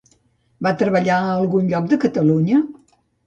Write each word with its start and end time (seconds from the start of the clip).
Va 0.67 0.71
treballar 0.79 1.17
a 1.25 1.35
algun 1.41 1.69
lloc 1.73 1.91
de 1.93 2.01
Catalunya? 2.07 2.65